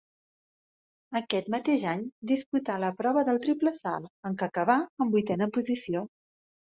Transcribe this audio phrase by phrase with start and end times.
[1.17, 1.99] Aquest mateix any
[2.31, 6.03] disputà la prova del triple salt, en què acabà en vuitena posició.